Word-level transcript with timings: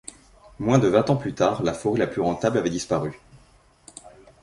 Moins 0.57 0.79
de 0.79 0.87
vingt 0.89 1.11
ans 1.11 1.15
plus 1.15 1.35
tard, 1.35 1.61
la 1.61 1.73
forêt 1.75 1.99
la 1.99 2.07
plus 2.07 2.21
rentable 2.21 2.57
avait 2.57 2.71
disparu. 2.71 3.19